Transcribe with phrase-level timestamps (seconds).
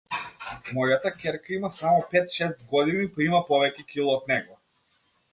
[0.75, 4.57] Мојата ќерка има само пет-шест години, па има повеќе кила од него.